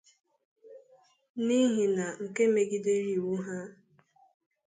[1.45, 3.57] n'ihi na nke megidere iwu ha